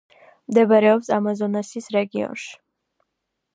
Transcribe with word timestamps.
მდებარეობს 0.53 1.09
ამაზონასის 1.17 1.91
რეგიონში. 1.99 2.51